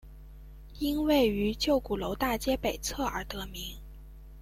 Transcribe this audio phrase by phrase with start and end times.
[0.79, 3.77] 因位于旧鼓楼大街北侧而得名。